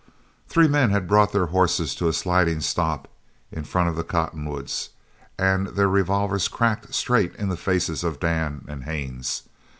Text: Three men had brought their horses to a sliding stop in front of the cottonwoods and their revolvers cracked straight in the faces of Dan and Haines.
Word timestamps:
Three 0.47 0.67
men 0.67 0.89
had 0.89 1.07
brought 1.07 1.31
their 1.31 1.45
horses 1.53 1.93
to 1.93 2.07
a 2.07 2.13
sliding 2.13 2.61
stop 2.61 3.07
in 3.51 3.63
front 3.65 3.87
of 3.87 3.95
the 3.95 4.03
cottonwoods 4.03 4.89
and 5.37 5.67
their 5.67 5.87
revolvers 5.87 6.47
cracked 6.47 6.95
straight 6.95 7.35
in 7.35 7.49
the 7.49 7.55
faces 7.55 8.03
of 8.03 8.19
Dan 8.19 8.65
and 8.67 8.85
Haines. 8.85 9.43